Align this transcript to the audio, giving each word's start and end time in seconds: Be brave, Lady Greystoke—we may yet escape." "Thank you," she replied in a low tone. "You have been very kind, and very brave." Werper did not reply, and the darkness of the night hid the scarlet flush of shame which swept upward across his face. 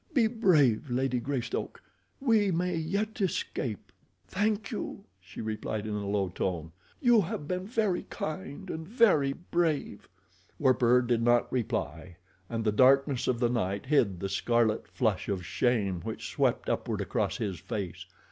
Be 0.15 0.25
brave, 0.25 0.89
Lady 0.89 1.19
Greystoke—we 1.19 2.49
may 2.49 2.75
yet 2.75 3.21
escape." 3.21 3.91
"Thank 4.27 4.71
you," 4.71 5.03
she 5.21 5.41
replied 5.41 5.85
in 5.85 5.93
a 5.93 6.09
low 6.09 6.29
tone. 6.29 6.71
"You 6.99 7.21
have 7.21 7.47
been 7.47 7.67
very 7.67 8.07
kind, 8.09 8.71
and 8.71 8.87
very 8.87 9.31
brave." 9.31 10.09
Werper 10.57 11.03
did 11.03 11.21
not 11.21 11.53
reply, 11.53 12.17
and 12.49 12.63
the 12.65 12.71
darkness 12.71 13.27
of 13.27 13.39
the 13.39 13.49
night 13.49 13.85
hid 13.85 14.19
the 14.19 14.27
scarlet 14.27 14.87
flush 14.87 15.29
of 15.29 15.45
shame 15.45 16.01
which 16.01 16.29
swept 16.31 16.67
upward 16.67 16.99
across 16.99 17.37
his 17.37 17.59
face. 17.59 18.07